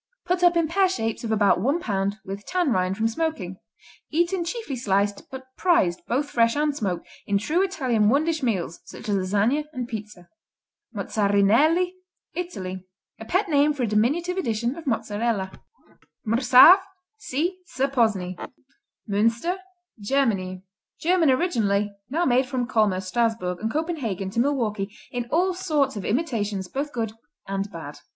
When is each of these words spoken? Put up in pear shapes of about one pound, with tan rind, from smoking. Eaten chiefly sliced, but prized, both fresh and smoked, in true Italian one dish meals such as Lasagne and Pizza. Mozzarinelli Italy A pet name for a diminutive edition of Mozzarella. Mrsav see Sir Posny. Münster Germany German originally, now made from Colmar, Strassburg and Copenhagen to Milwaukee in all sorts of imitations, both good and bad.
Put 0.25 0.41
up 0.43 0.57
in 0.57 0.67
pear 0.67 0.89
shapes 0.89 1.23
of 1.23 1.31
about 1.31 1.61
one 1.61 1.79
pound, 1.79 2.17
with 2.25 2.43
tan 2.47 2.71
rind, 2.71 2.97
from 2.97 3.07
smoking. 3.07 3.59
Eaten 4.09 4.43
chiefly 4.43 4.75
sliced, 4.75 5.29
but 5.29 5.43
prized, 5.55 6.01
both 6.07 6.31
fresh 6.31 6.55
and 6.55 6.75
smoked, 6.75 7.07
in 7.27 7.37
true 7.37 7.61
Italian 7.61 8.09
one 8.09 8.23
dish 8.25 8.41
meals 8.41 8.79
such 8.85 9.07
as 9.09 9.15
Lasagne 9.15 9.65
and 9.73 9.87
Pizza. 9.87 10.27
Mozzarinelli 10.95 11.93
Italy 12.33 12.87
A 13.19 13.25
pet 13.25 13.47
name 13.47 13.73
for 13.73 13.83
a 13.83 13.87
diminutive 13.87 14.37
edition 14.37 14.75
of 14.75 14.87
Mozzarella. 14.87 15.51
Mrsav 16.25 16.79
see 17.19 17.59
Sir 17.67 17.87
Posny. 17.87 18.35
Münster 19.07 19.57
Germany 19.99 20.63
German 20.99 21.29
originally, 21.29 21.93
now 22.09 22.25
made 22.25 22.47
from 22.47 22.65
Colmar, 22.65 23.01
Strassburg 23.01 23.59
and 23.59 23.71
Copenhagen 23.71 24.31
to 24.31 24.39
Milwaukee 24.39 24.89
in 25.11 25.29
all 25.29 25.53
sorts 25.53 25.95
of 25.95 26.03
imitations, 26.03 26.67
both 26.67 26.91
good 26.91 27.13
and 27.47 27.71
bad. 27.71 27.99